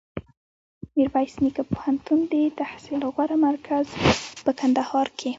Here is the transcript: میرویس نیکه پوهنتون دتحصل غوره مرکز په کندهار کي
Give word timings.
میرویس 0.95 1.35
نیکه 1.41 1.63
پوهنتون 1.73 2.19
دتحصل 2.31 3.01
غوره 3.15 3.35
مرکز 3.45 3.85
په 4.43 4.51
کندهار 4.59 5.07
کي 5.17 5.29